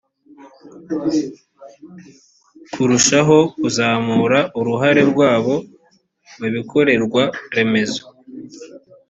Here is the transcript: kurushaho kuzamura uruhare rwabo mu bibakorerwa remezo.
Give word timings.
kurushaho 2.73 3.37
kuzamura 3.59 4.39
uruhare 4.59 5.01
rwabo 5.11 5.55
mu 6.37 6.45
bibakorerwa 6.49 7.23
remezo. 7.55 8.01